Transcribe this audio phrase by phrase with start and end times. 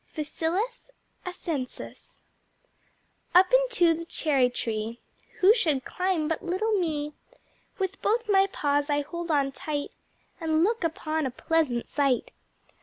[0.15, 0.89] Facilis
[1.27, 2.21] Ascensus
[3.35, 4.99] Up into the Cherry Tree,
[5.41, 7.13] Who should climb but little me,
[7.77, 9.93] With both my Paws I hold on tight,
[10.39, 12.31] And look upon a pleasant sight.